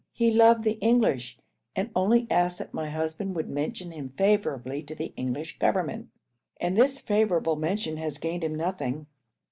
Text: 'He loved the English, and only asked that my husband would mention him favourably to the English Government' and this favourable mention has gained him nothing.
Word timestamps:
'He 0.13 0.31
loved 0.31 0.63
the 0.63 0.79
English, 0.79 1.37
and 1.75 1.91
only 1.95 2.25
asked 2.31 2.57
that 2.57 2.73
my 2.73 2.89
husband 2.89 3.35
would 3.35 3.47
mention 3.47 3.91
him 3.91 4.09
favourably 4.17 4.81
to 4.81 4.95
the 4.95 5.13
English 5.15 5.59
Government' 5.59 6.09
and 6.59 6.75
this 6.75 6.99
favourable 6.99 7.55
mention 7.55 7.97
has 7.97 8.17
gained 8.17 8.43
him 8.43 8.55
nothing. 8.55 9.05